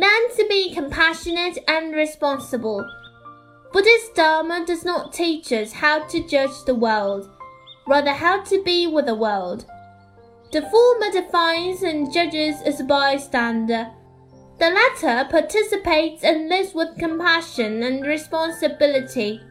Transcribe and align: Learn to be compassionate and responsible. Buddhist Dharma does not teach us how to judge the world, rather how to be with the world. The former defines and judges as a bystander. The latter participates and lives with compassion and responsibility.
Learn 0.00 0.34
to 0.34 0.46
be 0.48 0.72
compassionate 0.72 1.58
and 1.68 1.94
responsible. 1.94 2.88
Buddhist 3.70 4.14
Dharma 4.14 4.64
does 4.66 4.82
not 4.82 5.12
teach 5.12 5.52
us 5.52 5.72
how 5.72 6.06
to 6.06 6.26
judge 6.26 6.64
the 6.64 6.74
world, 6.74 7.28
rather 7.86 8.12
how 8.12 8.42
to 8.44 8.62
be 8.62 8.86
with 8.86 9.04
the 9.04 9.14
world. 9.14 9.66
The 10.52 10.62
former 10.62 11.12
defines 11.12 11.82
and 11.82 12.10
judges 12.10 12.62
as 12.64 12.80
a 12.80 12.84
bystander. 12.84 13.90
The 14.58 14.70
latter 14.70 15.28
participates 15.30 16.24
and 16.24 16.48
lives 16.48 16.74
with 16.74 16.96
compassion 16.98 17.82
and 17.82 18.06
responsibility. 18.06 19.42